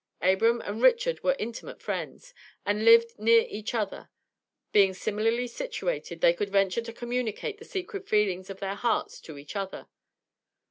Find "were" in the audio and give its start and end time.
1.23-1.35